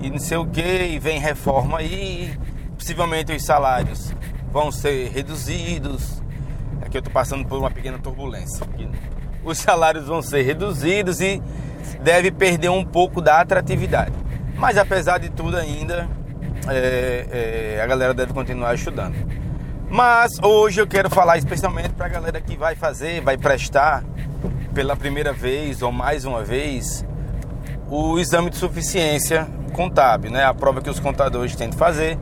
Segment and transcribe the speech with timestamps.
[0.00, 2.34] e não sei o que, e vem reforma aí,
[2.74, 4.14] possivelmente os salários
[4.50, 6.22] vão ser reduzidos.
[6.80, 8.66] Aqui eu tô passando por uma pequena turbulência.
[9.44, 11.42] Os salários vão ser reduzidos e
[12.02, 14.14] deve perder um pouco da atratividade.
[14.56, 16.08] Mas apesar de tudo ainda,
[16.66, 19.41] é, é, a galera deve continuar estudando.
[19.92, 24.02] Mas hoje eu quero falar especialmente para a galera que vai fazer, vai prestar
[24.72, 27.04] pela primeira vez ou mais uma vez
[27.90, 30.46] o exame de suficiência contábil, né?
[30.46, 32.18] A prova que os contadores têm de fazer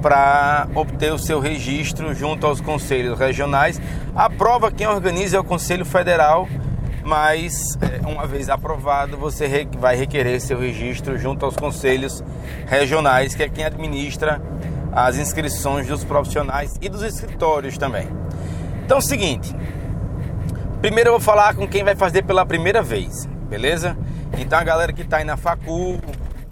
[0.00, 3.78] para obter o seu registro junto aos conselhos regionais.
[4.16, 6.48] A prova quem organiza é o Conselho Federal,
[7.04, 12.24] mas é, uma vez aprovado você vai requerer seu registro junto aos conselhos
[12.66, 14.40] regionais, que é quem administra
[14.92, 18.08] as inscrições dos profissionais e dos escritórios também.
[18.84, 19.54] Então é o seguinte,
[20.80, 23.96] primeiro eu vou falar com quem vai fazer pela primeira vez, beleza?
[24.38, 25.98] Então a galera que está aí na facul,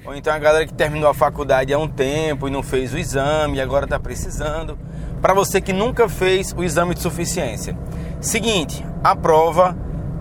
[0.04, 2.99] ou então a galera que terminou a faculdade há um tempo e não fez o
[2.99, 4.78] exame e agora está precisando.
[5.20, 7.76] Para você que nunca fez o exame de suficiência.
[8.20, 9.76] Seguinte, a prova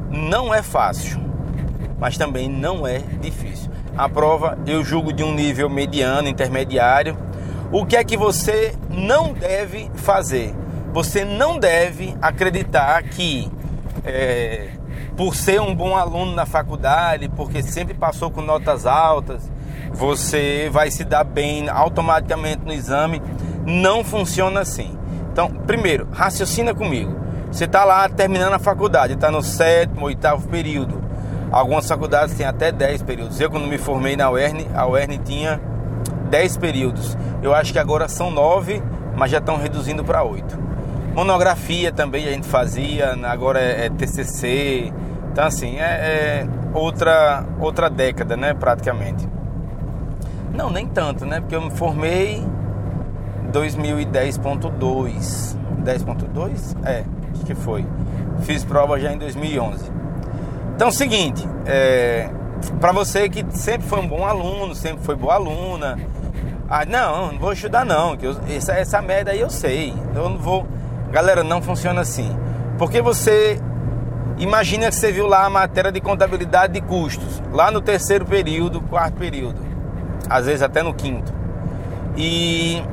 [0.09, 1.19] não é fácil,
[1.99, 3.71] mas também não é difícil.
[3.95, 7.17] A prova eu julgo de um nível mediano, intermediário,
[7.71, 10.53] o que é que você não deve fazer?
[10.93, 13.51] Você não deve acreditar que
[14.05, 14.69] é,
[15.15, 19.51] por ser um bom aluno na faculdade, porque sempre passou com notas altas,
[19.91, 23.21] você vai se dar bem automaticamente no exame.
[23.65, 24.97] Não funciona assim.
[25.31, 27.15] Então, primeiro, raciocina comigo.
[27.51, 31.01] Você está lá terminando a faculdade, está no sétimo, oitavo período.
[31.51, 33.39] Algumas faculdades têm até 10 períodos.
[33.39, 35.59] Eu, quando me formei na UERN, a UERN tinha
[36.29, 37.17] 10 períodos.
[37.41, 38.81] Eu acho que agora são 9,
[39.15, 40.67] mas já estão reduzindo para 8.
[41.13, 44.93] Monografia também a gente fazia, agora é, é TCC.
[45.31, 49.27] Então, assim, é, é, outra, outra década, né, praticamente.
[50.53, 55.57] Não, nem tanto, né, porque eu me formei em 2010.2.
[55.83, 56.77] 10.2?
[56.85, 57.85] É, acho que foi.
[58.41, 59.91] Fiz prova já em 2011.
[60.75, 62.29] Então, seguinte, é,
[62.79, 65.97] para você que sempre foi um bom aluno, sempre foi boa aluna,
[66.69, 69.93] ah, não, não vou estudar não, que eu, essa, essa merda aí eu sei.
[70.13, 70.67] Eu não vou.
[71.11, 72.35] Galera, não funciona assim.
[72.77, 73.59] Porque você
[74.37, 78.81] imagina que você viu lá a matéria de contabilidade de custos, lá no terceiro período,
[78.81, 79.59] quarto período,
[80.29, 81.33] às vezes até no quinto.
[82.17, 82.83] E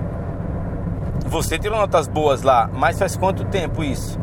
[1.27, 4.19] você tirou notas boas lá, mas faz quanto tempo isso?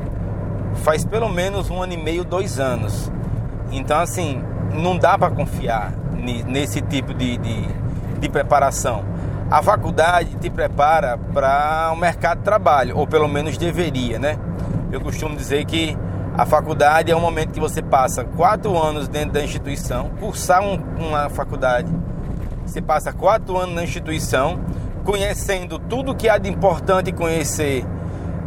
[0.75, 3.11] Faz pelo menos um ano e meio, dois anos.
[3.71, 4.41] Então, assim,
[4.73, 5.93] não dá para confiar
[6.47, 7.67] nesse tipo de, de,
[8.19, 9.03] de preparação.
[9.49, 14.37] A faculdade te prepara para o mercado de trabalho, ou pelo menos deveria, né?
[14.91, 15.97] Eu costumo dizer que
[16.37, 20.75] a faculdade é o momento que você passa quatro anos dentro da instituição, cursar um,
[20.97, 21.91] uma faculdade.
[22.65, 24.59] Você passa quatro anos na instituição,
[25.03, 27.85] conhecendo tudo que há de importante conhecer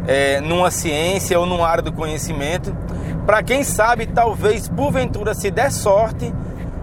[0.07, 2.75] é, numa ciência ou numa área do conhecimento,
[3.25, 6.33] para quem sabe, talvez porventura se der sorte,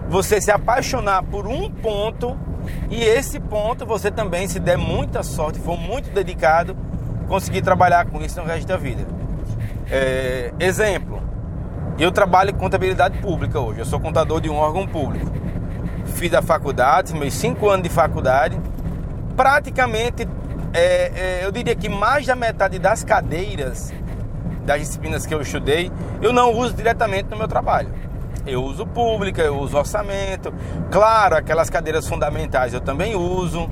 [0.09, 2.37] você se apaixonar por um ponto
[2.89, 6.75] e esse ponto você também, se der muita sorte, for muito dedicado,
[7.27, 9.05] conseguir trabalhar com isso no resto da vida.
[9.89, 11.21] É, exemplo,
[11.97, 13.79] eu trabalho em contabilidade pública hoje.
[13.79, 15.31] Eu sou contador de um órgão público.
[16.05, 18.59] Fiz a faculdade, meus cinco anos de faculdade.
[19.35, 20.27] Praticamente,
[20.73, 23.93] é, é, eu diria que mais da metade das cadeiras
[24.65, 25.91] das disciplinas que eu estudei,
[26.21, 27.89] eu não uso diretamente no meu trabalho.
[28.45, 30.53] Eu uso pública, eu uso orçamento.
[30.91, 33.69] Claro, aquelas cadeiras fundamentais eu também uso.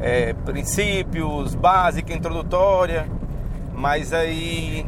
[0.00, 3.06] É, princípios, básica, introdutória.
[3.74, 4.86] Mas aí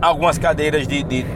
[0.00, 1.26] algumas cadeiras de, de,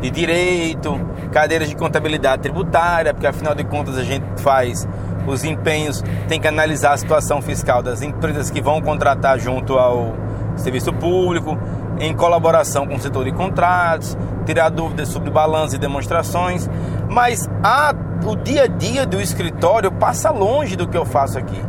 [0.00, 0.98] de direito,
[1.32, 4.86] cadeiras de contabilidade tributária, porque afinal de contas a gente faz
[5.30, 10.14] os empenhos, tem que analisar a situação fiscal das empresas que vão contratar junto ao
[10.56, 11.58] serviço público,
[11.98, 14.16] em colaboração com o setor de contratos,
[14.46, 16.68] tirar dúvidas sobre balanço e demonstrações,
[17.08, 17.94] mas a,
[18.24, 21.60] o dia a dia do escritório passa longe do que eu faço aqui.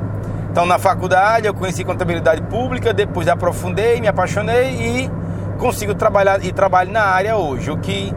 [0.49, 5.11] Então, na faculdade, eu conheci contabilidade pública, depois aprofundei, me apaixonei e
[5.57, 8.13] consigo trabalhar e trabalho na área hoje, o que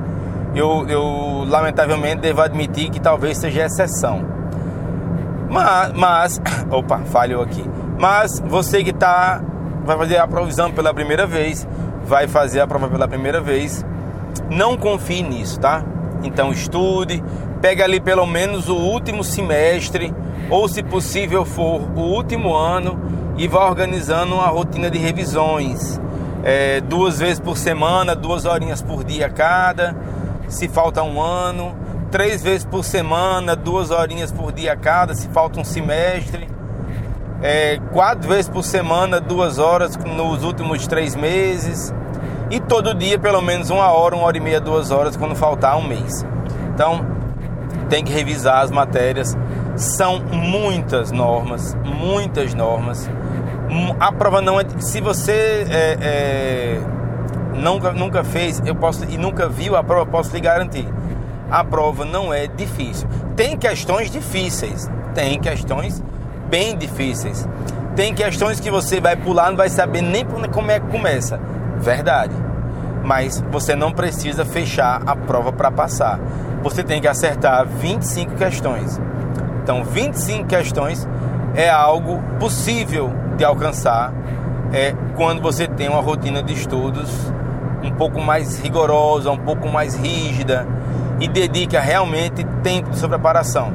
[0.55, 4.34] eu, eu lamentavelmente devo admitir que talvez seja exceção.
[5.49, 7.65] Mas, mas opa, falhou aqui.
[7.99, 9.43] Mas você que está
[9.85, 11.67] vai fazer a provisão pela primeira vez,
[12.05, 13.85] vai fazer a prova pela primeira vez,
[14.51, 15.85] não confie nisso, tá?
[16.23, 17.23] Então estude,
[17.61, 20.13] pega ali pelo menos o último semestre,
[20.51, 22.99] ou se possível for o último ano,
[23.37, 26.01] e vá organizando uma rotina de revisões
[26.43, 29.97] é, duas vezes por semana, duas horinhas por dia cada,
[30.49, 31.75] se falta um ano,
[32.15, 36.49] três vezes por semana, duas horinhas por dia cada, se falta um semestre,
[37.43, 41.93] é, quatro vezes por semana, duas horas nos últimos três meses,
[42.53, 45.77] e todo dia pelo menos uma hora, uma hora e meia, duas horas quando faltar
[45.77, 46.25] um mês.
[46.73, 47.05] Então
[47.89, 49.37] tem que revisar as matérias.
[49.75, 53.11] São muitas normas, muitas normas
[53.99, 54.65] a prova não é.
[54.79, 56.81] Se você é, é,
[57.55, 60.87] nunca, nunca fez, eu posso e nunca viu a prova, posso lhe garantir.
[61.51, 63.09] A prova não é difícil.
[63.37, 66.03] Tem questões difíceis, tem questões
[66.49, 67.49] bem difíceis.
[67.97, 71.39] Tem questões que você vai pular, não vai saber nem como é que começa.
[71.79, 72.35] Verdade.
[73.05, 76.19] Mas você não precisa fechar a prova para passar.
[76.63, 79.01] Você tem que acertar 25 questões.
[79.63, 81.07] Então, 25 questões
[81.55, 84.13] é algo possível de alcançar
[84.73, 87.11] é quando você tem uma rotina de estudos
[87.83, 90.67] um pouco mais rigorosa, um pouco mais rígida
[91.21, 93.73] e dedica realmente tempo de sua preparação.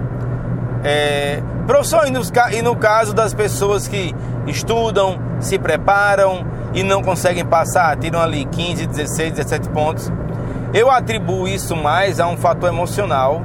[0.84, 4.16] É, professor, e e no caso das pessoas que
[4.48, 10.12] estudam, se preparam e não conseguem passar, tiram ali 15, 16, 17 pontos,
[10.74, 13.42] eu atribuo isso mais a um fator emocional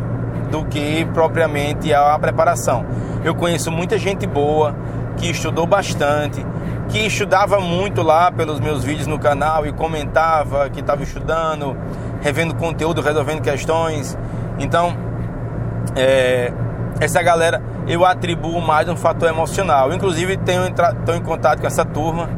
[0.51, 2.85] do que propriamente a preparação.
[3.25, 4.75] Eu conheço muita gente boa
[5.17, 6.45] que estudou bastante,
[6.89, 11.77] que estudava muito lá pelos meus vídeos no canal e comentava que estava estudando,
[12.25, 14.17] revendo conteúdo, resolvendo questões.
[14.59, 14.97] Então,
[15.95, 16.51] é,
[16.99, 19.93] essa galera eu atribuo mais um fator emocional.
[19.93, 22.31] Inclusive, tenho estou em contato com essa turma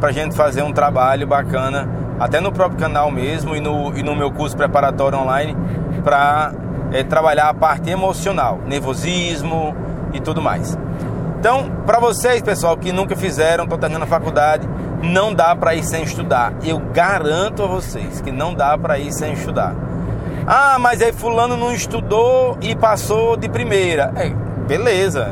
[0.00, 1.86] para gente fazer um trabalho bacana,
[2.18, 5.54] até no próprio canal mesmo e no, e no meu curso preparatório online,
[6.02, 6.52] para
[6.90, 9.76] é, trabalhar a parte emocional, nervosismo
[10.14, 10.78] e tudo mais.
[11.38, 14.66] Então, para vocês, pessoal, que nunca fizeram, estão terminando a faculdade,
[15.04, 16.52] não dá para ir sem estudar.
[16.64, 19.74] Eu garanto a vocês que não dá para ir sem estudar.
[20.46, 24.12] Ah, mas aí fulano não estudou e passou de primeira.
[24.16, 24.30] É,
[24.66, 25.30] beleza.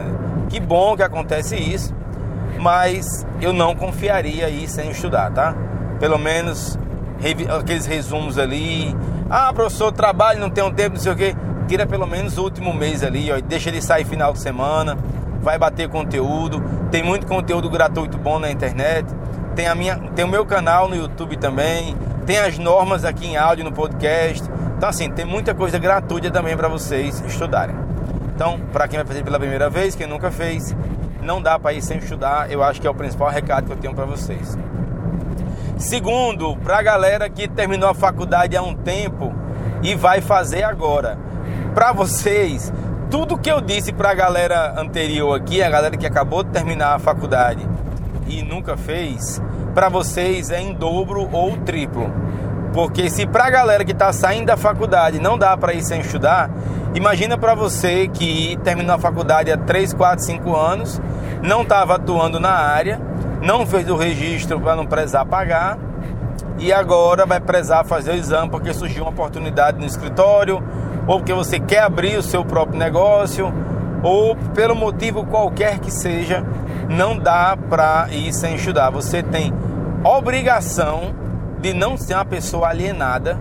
[0.48, 1.94] Que bom que acontece isso.
[2.58, 5.54] Mas eu não confiaria aí sem estudar, tá?
[5.98, 6.78] Pelo menos
[7.58, 8.96] aqueles resumos ali.
[9.28, 11.34] Ah, professor, trabalho, não um tempo, não sei o quê.
[11.66, 14.96] Tira pelo menos o último mês ali, ó, deixa ele sair final de semana
[15.42, 16.62] vai bater conteúdo.
[16.90, 19.06] Tem muito conteúdo gratuito bom na internet.
[19.54, 21.96] Tem, a minha, tem o meu canal no YouTube também.
[22.26, 24.48] Tem as normas aqui em áudio no podcast.
[24.76, 27.76] Então, assim, tem muita coisa gratuita também para vocês estudarem.
[28.34, 30.74] Então, para quem vai fazer pela primeira vez, quem nunca fez,
[31.22, 32.50] não dá para ir sem estudar.
[32.50, 34.56] Eu acho que é o principal recado que eu tenho para vocês.
[35.76, 39.32] Segundo, para a galera que terminou a faculdade há um tempo
[39.82, 41.18] e vai fazer agora.
[41.74, 42.72] Para vocês,
[43.10, 46.94] tudo que eu disse para a galera anterior aqui, a galera que acabou de terminar
[46.94, 47.68] a faculdade
[48.26, 49.40] e nunca fez,
[49.74, 52.10] para vocês é em dobro ou triplo.
[52.72, 56.00] Porque se para a galera que está saindo da faculdade não dá para ir sem
[56.00, 56.50] estudar,
[56.94, 61.00] imagina para você que terminou a faculdade há 3, 4, 5 anos,
[61.42, 63.00] não estava atuando na área,
[63.42, 65.78] não fez o registro para não precisar pagar
[66.58, 70.62] e agora vai precisar fazer o exame porque surgiu uma oportunidade no escritório
[71.06, 73.52] ou porque você quer abrir o seu próprio negócio,
[74.02, 76.44] ou pelo motivo qualquer que seja,
[76.92, 78.90] não dá para ir sem estudar.
[78.90, 79.52] Você tem
[80.04, 81.14] obrigação
[81.60, 83.38] de não ser uma pessoa alienada,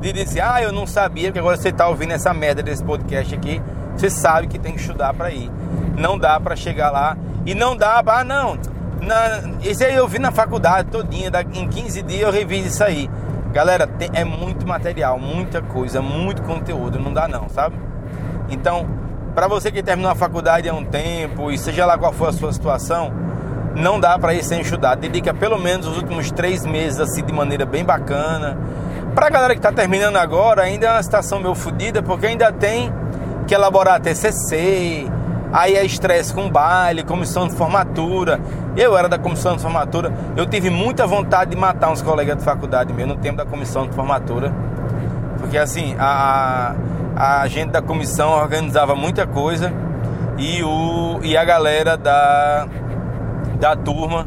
[0.00, 3.34] de dizer, ah, eu não sabia, porque agora você está ouvindo essa merda desse podcast
[3.34, 3.60] aqui,
[3.96, 5.50] você sabe que tem que estudar para ir.
[5.96, 8.58] Não dá para chegar lá e não dá ah, não,
[9.00, 13.10] na, esse aí eu vi na faculdade todinha, em 15 dias eu reviso isso aí.
[13.52, 17.76] Galera, tem, é muito material, muita coisa, muito conteúdo, não dá não, sabe?
[18.48, 18.86] Então,
[19.34, 22.32] para você que terminou a faculdade há um tempo, e seja lá qual for a
[22.32, 23.12] sua situação,
[23.74, 24.94] não dá para ir sem estudar.
[24.94, 28.56] Dedica pelo menos os últimos três meses assim de maneira bem bacana.
[29.14, 32.92] Pra galera que está terminando agora, ainda é uma situação meio fodida, porque ainda tem
[33.46, 35.06] que elaborar TCC,
[35.52, 38.40] aí é estresse com baile, comissão de formatura.
[38.76, 42.44] Eu era da comissão de formatura, eu tive muita vontade de matar uns colegas de
[42.44, 44.52] faculdade meu no tempo da comissão de formatura,
[45.38, 46.74] porque assim, a,
[47.16, 49.72] a gente da comissão organizava muita coisa
[50.38, 52.66] e, o, e a galera da,
[53.58, 54.26] da turma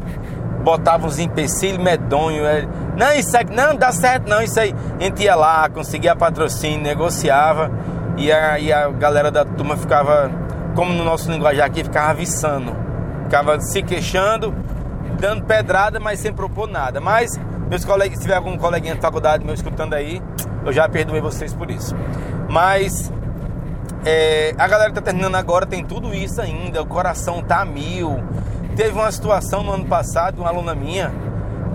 [0.62, 2.46] botava uns empecilhos medonhos.
[2.46, 2.66] É,
[2.96, 4.42] não, isso aí, não dá certo, não.
[4.42, 4.74] Isso aí.
[4.98, 7.70] A gente ia lá, conseguia patrocínio, negociava
[8.16, 10.30] e a, e a galera da turma ficava,
[10.74, 12.74] como no nosso linguajar aqui, ficava viçando.
[13.24, 14.54] Ficava se queixando,
[15.20, 17.00] dando pedrada, mas sem propor nada.
[17.00, 20.22] Mas, meus colegas, se tiver algum coleguinha de faculdade meu escutando aí,
[20.64, 21.94] eu já perdoei vocês por isso.
[22.48, 23.12] Mas
[24.04, 28.18] é, a galera tá terminando agora tem tudo isso ainda, o coração tá a mil.
[28.76, 31.12] Teve uma situação no ano passado, uma aluna minha,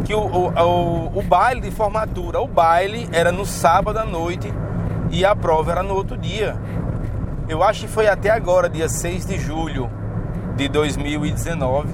[0.05, 4.53] que o, o, o, o baile de formatura, o baile era no sábado à noite
[5.11, 6.55] e a prova era no outro dia.
[7.47, 9.89] Eu acho que foi até agora, dia 6 de julho
[10.55, 11.89] de 2019.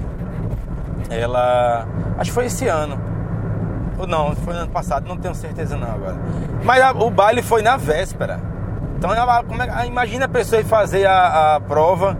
[1.10, 1.88] Ela.
[2.18, 3.09] Acho que foi esse ano.
[4.00, 6.16] Ou não, foi no ano passado, não tenho certeza não agora.
[6.64, 8.40] Mas a, o baile foi na véspera.
[8.96, 9.10] Então
[9.46, 12.16] como é, imagina a pessoa ir fazer a, a prova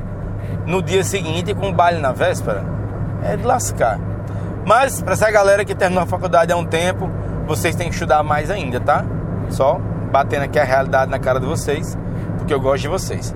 [0.66, 2.62] no dia seguinte com o baile na véspera.
[3.24, 3.98] É de lascar.
[4.66, 7.10] Mas para essa galera que terminou a faculdade há um tempo,
[7.46, 9.04] vocês têm que estudar mais ainda, tá?
[9.48, 9.80] Só
[10.12, 11.96] batendo aqui a realidade na cara de vocês,
[12.36, 13.34] porque eu gosto de vocês.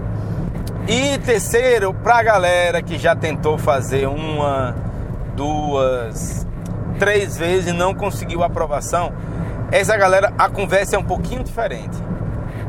[0.86, 4.74] E terceiro, pra galera que já tentou fazer uma,
[5.34, 6.43] duas,
[6.98, 9.12] três vezes e não conseguiu aprovação,
[9.70, 11.96] essa galera, a conversa é um pouquinho diferente.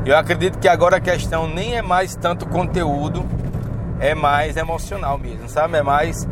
[0.06, 3.26] Eu acredito que agora a questão nem é mais tanto conteúdo,
[4.00, 5.78] é mais emocional mesmo, sabe?
[5.78, 6.28] É mais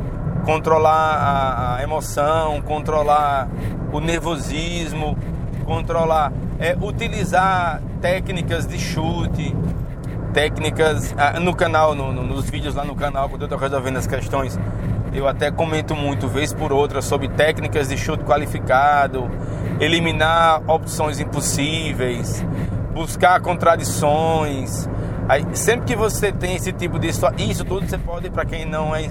[0.45, 3.47] controlar a, emoção, controlar
[3.91, 5.17] o nervosismo,
[5.65, 9.55] controlar, é, utilizar técnicas de chute,
[10.33, 13.97] técnicas ah, no canal, no, no, nos vídeos lá no canal, quando eu estou resolvendo
[13.97, 14.59] as questões,
[15.13, 19.29] eu até comento muito, vez por outra, sobre técnicas de chute qualificado,
[19.79, 22.46] eliminar opções impossíveis,
[22.93, 24.89] buscar contradições.
[25.29, 28.96] Aí, sempre que você tem esse tipo de isso tudo você pode, para quem não
[28.96, 29.08] é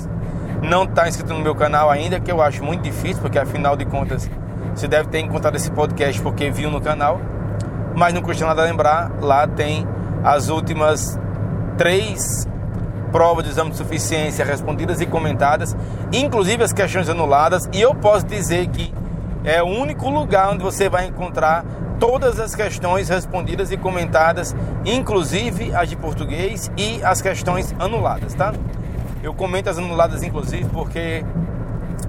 [0.63, 3.85] não está inscrito no meu canal ainda, que eu acho muito difícil, porque afinal de
[3.85, 4.31] contas
[4.75, 7.21] você deve ter encontrado esse podcast porque viu no canal.
[7.95, 9.87] Mas não custa nada lembrar, lá tem
[10.25, 11.19] as últimas
[11.77, 12.47] três
[13.13, 15.77] provas de exame de suficiência respondidas e comentadas,
[16.13, 18.93] inclusive as questões anuladas, e eu posso dizer que
[19.45, 21.65] é o único lugar onde você vai encontrar
[22.01, 28.53] todas as questões respondidas e comentadas, inclusive as de português e as questões anuladas, tá?
[29.23, 31.25] Eu comento as anuladas, inclusive, porque.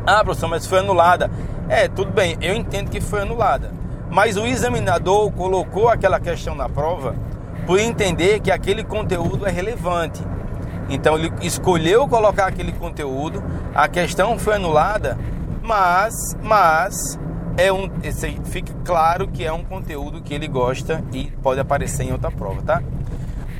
[0.05, 1.29] Ah, professor, mas foi anulada.
[1.69, 3.71] É, tudo bem, eu entendo que foi anulada.
[4.09, 7.15] Mas o examinador colocou aquela questão na prova
[7.67, 10.21] por entender que aquele conteúdo é relevante.
[10.93, 15.17] Então ele escolheu colocar aquele conteúdo, a questão foi anulada,
[15.63, 17.19] mas, mas
[17.57, 17.89] é um,
[18.45, 22.61] fica claro que é um conteúdo que ele gosta e pode aparecer em outra prova,
[22.61, 22.83] tá?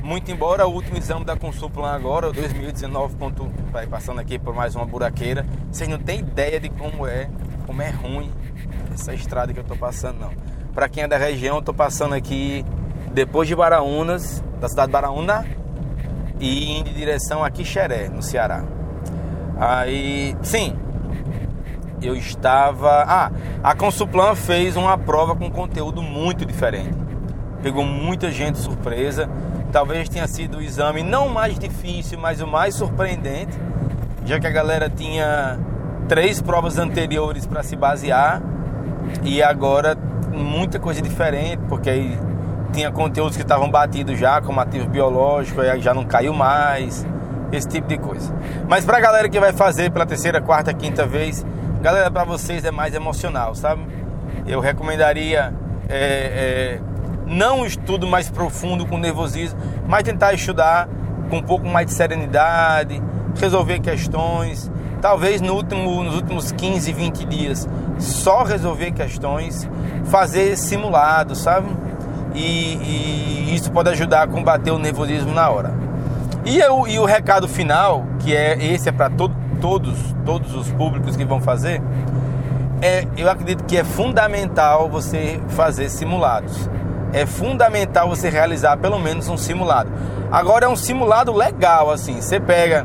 [0.00, 4.54] Muito embora o último exame da Consulplan agora, o 2019, ponto, vai passando aqui por
[4.54, 7.28] mais uma buraqueira, vocês não têm ideia de como é,
[7.66, 8.30] como é ruim
[8.92, 10.30] essa estrada que eu tô passando, não.
[10.72, 12.64] Para quem é da região, eu tô passando aqui
[13.12, 15.44] depois de Baraunas, da cidade de Baraúna,
[16.40, 18.64] e indo em direção a Quixeré, no Ceará.
[19.56, 20.76] Aí, sim,
[22.02, 23.04] eu estava.
[23.06, 23.30] Ah,
[23.62, 26.98] a Consulplan fez uma prova com conteúdo muito diferente.
[27.62, 29.28] Pegou muita gente surpresa
[29.74, 33.58] talvez tenha sido o exame não mais difícil, mas o mais surpreendente,
[34.24, 35.58] já que a galera tinha
[36.08, 38.40] três provas anteriores para se basear
[39.24, 39.98] e agora
[40.32, 42.16] muita coisa diferente, porque aí
[42.74, 47.06] tinha conteúdos que estavam batidos já, como ativo biológico, aí já não caiu mais,
[47.52, 48.34] esse tipo de coisa.
[48.68, 51.46] Mas para a galera que vai fazer pela terceira, quarta, quinta vez,
[51.80, 53.86] galera, para vocês é mais emocional, sabe?
[54.46, 55.54] Eu recomendaria
[55.88, 56.80] é, é,
[57.26, 60.88] não um estudo mais profundo com nervosismo, mas tentar estudar
[61.30, 63.00] com um pouco mais de serenidade,
[63.36, 69.68] resolver questões, talvez no último, nos últimos 15, 20 dias só resolver questões,
[70.04, 71.68] fazer simulado, sabe?
[72.34, 75.72] E, e isso pode ajudar a combater o nervosismo na hora.
[76.44, 80.70] E, eu, e o recado final, que é esse é para to, todos, todos os
[80.72, 81.80] públicos que vão fazer,
[82.82, 86.68] é, eu acredito que é fundamental você fazer simulados.
[87.14, 89.90] É fundamental você realizar pelo menos um simulado.
[90.30, 92.20] Agora é um simulado legal, assim.
[92.20, 92.84] Você pega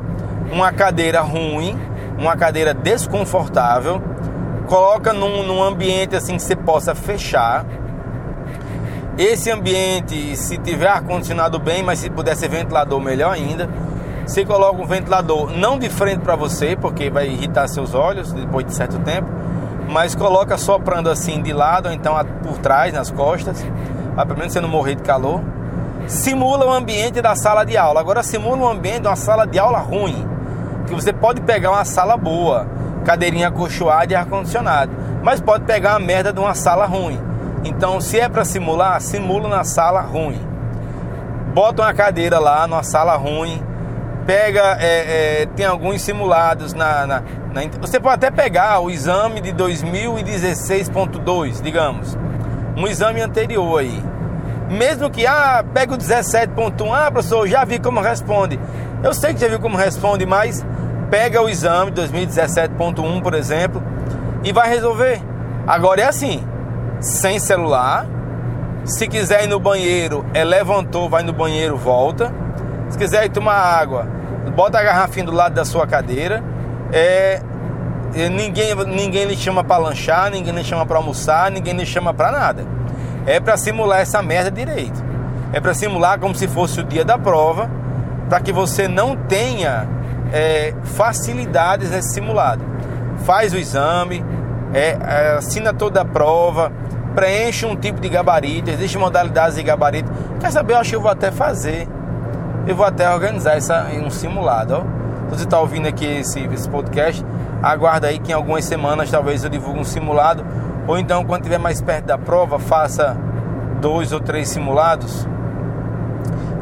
[0.52, 1.78] uma cadeira ruim,
[2.18, 4.02] uma cadeira desconfortável,
[4.68, 7.66] coloca num, num ambiente assim que você possa fechar.
[9.20, 13.70] Esse ambiente, se tiver ar-condicionado bem, mas se puder ser ventilador, melhor ainda.
[14.26, 18.66] Você coloca um ventilador não de frente para você, porque vai irritar seus olhos depois
[18.66, 19.28] de certo tempo,
[19.90, 23.62] mas coloca soprando assim de lado, ou então por trás, nas costas,
[24.16, 25.42] para pelo menos você não morrer de calor.
[26.08, 28.00] Simula o ambiente da sala de aula.
[28.00, 30.26] Agora simula o ambiente de uma sala de aula ruim,
[30.88, 32.68] que você pode pegar uma sala boa,
[33.04, 34.94] cadeirinha acolchoada e ar-condicionado.
[35.22, 37.28] Mas pode pegar a merda de uma sala ruim.
[37.64, 40.40] Então, se é para simular, simula na sala ruim.
[41.54, 43.64] Bota uma cadeira lá numa sala ruim.
[44.26, 49.42] Pega, é, é, tem alguns simulados na, na, na, Você pode até pegar o exame
[49.42, 52.18] de 2016.2, digamos.
[52.78, 54.02] Um exame anterior aí.
[54.70, 58.60] Mesmo que, ah, pega o 17.1, ah, professor, já vi como responde.
[59.04, 60.64] Eu sei que já viu como responde, mas
[61.10, 63.84] pega o exame 2017.1, por exemplo,
[64.44, 65.20] e vai resolver.
[65.66, 66.44] Agora é assim,
[67.00, 68.06] sem celular.
[68.86, 72.34] Se quiser ir no banheiro, é levantou, vai no banheiro, volta.
[72.90, 74.08] Se quiser ir tomar água,
[74.56, 76.44] bota a garrafinha do lado da sua cadeira.
[76.92, 77.42] É,
[78.16, 82.14] é ninguém, ninguém lhe chama para lanchar, ninguém lhe chama para almoçar, ninguém lhe chama
[82.14, 82.66] para nada.
[83.26, 85.04] É para simular essa merda direito.
[85.54, 87.70] É para simular como se fosse o dia da prova,
[88.28, 89.88] para que você não tenha
[90.32, 92.64] é, facilidades nesse simulado.
[93.26, 94.24] Faz o exame,
[94.74, 96.72] é, assina toda a prova,
[97.14, 100.12] preenche um tipo de gabarito, existem modalidades de gabarito.
[100.40, 100.74] Quer saber?
[100.74, 101.88] Eu acho que eu vou até fazer.
[102.68, 104.76] Eu vou até organizar essa, um simulado.
[104.76, 105.30] Ó.
[105.30, 107.24] Você está ouvindo aqui esse, esse podcast,
[107.62, 110.46] aguarda aí que em algumas semanas talvez eu divulgue um simulado.
[110.88, 113.16] Ou então, quando estiver mais perto da prova, faça
[113.80, 115.28] dois ou três simulados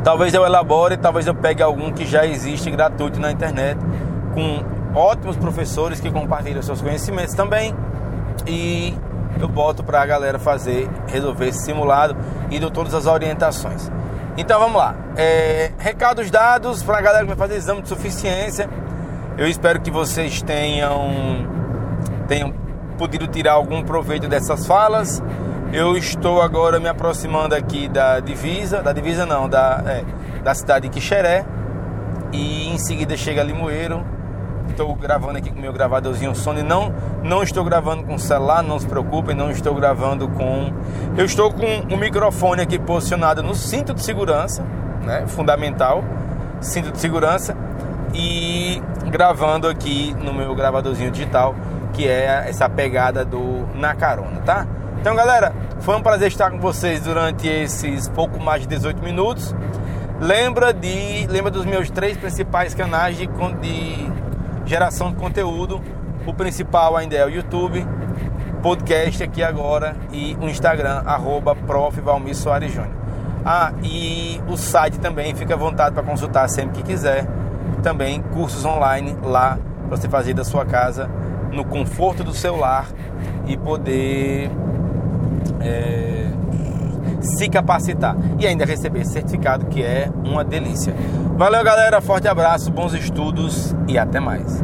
[0.07, 3.77] Talvez eu elabore, talvez eu pegue algum que já existe gratuito na internet,
[4.33, 4.63] com
[4.97, 7.75] ótimos professores que compartilham seus conhecimentos também.
[8.47, 8.93] E
[9.39, 12.15] eu boto para a galera fazer, resolver esse simulado
[12.49, 13.91] e dou todas as orientações.
[14.37, 14.95] Então vamos lá.
[15.15, 18.69] É, recados dados para a galera que vai fazer exame de suficiência.
[19.37, 21.47] Eu espero que vocês tenham,
[22.27, 22.53] tenham
[22.97, 25.21] podido tirar algum proveito dessas falas.
[25.73, 30.03] Eu estou agora me aproximando aqui da divisa, da divisa não, da, é,
[30.43, 31.45] da cidade de Quixeré.
[32.31, 34.16] E em seguida chega Limoeiro.
[34.69, 36.63] Estou gravando aqui com meu gravadorzinho Sony.
[36.63, 40.71] Não, não estou gravando com celular, não se preocupem, não estou gravando com.
[41.17, 44.63] Eu estou com um microfone aqui posicionado no cinto de segurança,
[45.03, 45.25] né?
[45.27, 46.03] Fundamental,
[46.61, 47.55] cinto de segurança.
[48.13, 51.55] E gravando aqui no meu gravadorzinho digital,
[51.93, 54.67] que é essa pegada do na carona, tá?
[54.99, 59.55] Então, galera, foi um prazer estar com vocês durante esses pouco mais de 18 minutos.
[60.19, 63.27] Lembra de, lembra dos meus três principais canais de,
[63.61, 64.11] de
[64.67, 65.81] geração de conteúdo.
[66.25, 67.87] O principal ainda é o YouTube,
[68.61, 71.99] podcast aqui agora e o Instagram arroba Prof.
[72.01, 72.93] Valmir Soares Júnior.
[73.45, 77.25] Ah, e o site também fica à vontade para consultar sempre que quiser.
[77.81, 81.09] Também cursos online lá para você fazer da sua casa
[81.51, 82.87] no conforto do seu lar
[83.45, 84.51] e poder
[85.61, 86.26] é,
[87.37, 90.93] se capacitar e ainda receber certificado, que é uma delícia.
[91.35, 92.01] Valeu, galera.
[92.01, 94.63] Forte abraço, bons estudos e até mais.